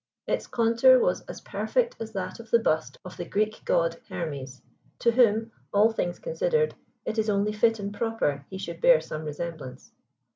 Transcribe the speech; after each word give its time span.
Its 0.25 0.47
contour 0.47 0.97
was 0.99 1.21
as 1.27 1.41
perfect 1.41 1.95
as 1.99 2.11
that 2.11 2.39
of 2.39 2.49
the 2.49 2.57
bust 2.57 2.97
of 3.05 3.17
the 3.17 3.23
Greek 3.23 3.61
god 3.65 3.97
Hermes, 4.09 4.63
to 4.97 5.11
whom, 5.11 5.51
all 5.71 5.91
things 5.91 6.17
considered, 6.17 6.73
it 7.05 7.19
is 7.19 7.29
only 7.29 7.53
fit 7.53 7.77
and 7.77 7.93
proper 7.93 8.43
he 8.49 8.57
should 8.57 8.81
bear 8.81 8.99
some 8.99 9.25
resemblance. 9.25 9.91